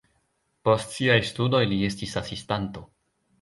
Post 0.69 0.95
siaj 0.95 1.17
studoj 1.27 1.61
li 1.75 1.79
estis 1.91 2.17
asistanto. 2.23 2.85